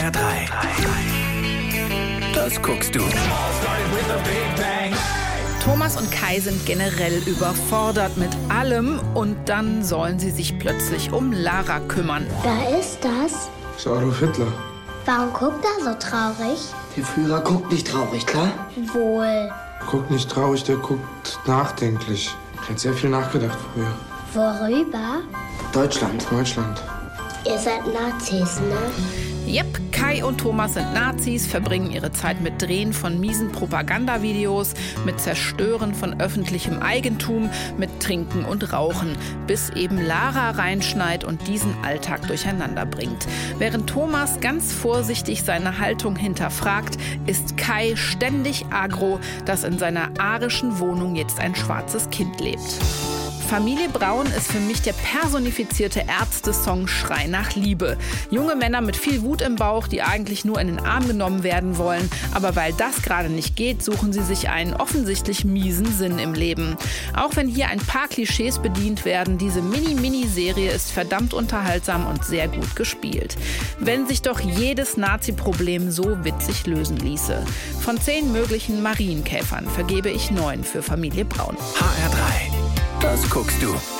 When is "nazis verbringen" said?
30.94-31.90